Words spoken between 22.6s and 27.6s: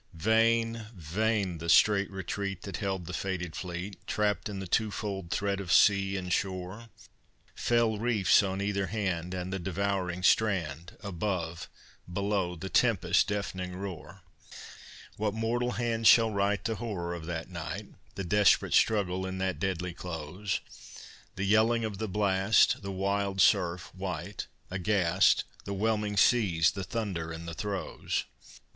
The wild surf, white, aghast, The whelming seas, the thunder and the